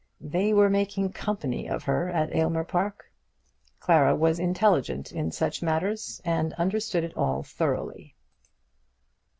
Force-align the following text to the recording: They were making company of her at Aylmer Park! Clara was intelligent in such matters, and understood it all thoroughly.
They 0.19 0.51
were 0.51 0.67
making 0.71 1.11
company 1.11 1.69
of 1.69 1.83
her 1.83 2.09
at 2.09 2.33
Aylmer 2.35 2.63
Park! 2.63 3.11
Clara 3.79 4.15
was 4.15 4.39
intelligent 4.39 5.11
in 5.11 5.29
such 5.31 5.61
matters, 5.61 6.19
and 6.25 6.53
understood 6.53 7.03
it 7.03 7.15
all 7.15 7.43
thoroughly. 7.43 8.15